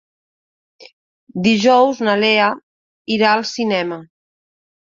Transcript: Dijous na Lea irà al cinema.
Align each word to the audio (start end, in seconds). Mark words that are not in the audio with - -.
Dijous 1.49 2.01
na 2.09 2.17
Lea 2.23 2.49
irà 3.19 3.31
al 3.37 3.47
cinema. 3.55 4.01